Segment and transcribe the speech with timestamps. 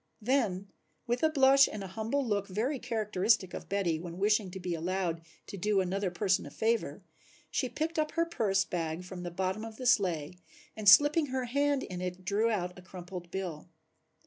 [0.19, 0.71] Then
[1.05, 4.73] with a blush and an humble look very characteristic of Betty when wishing to be
[4.73, 7.03] allowed to do another person a favor,
[7.51, 10.33] she picked up her purse bag from the bottom of the sleigh
[10.75, 13.69] and slipping her hand in it drew out a crumpled bill.